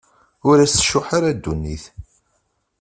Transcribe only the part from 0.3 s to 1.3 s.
Ur as-tcuḥḥ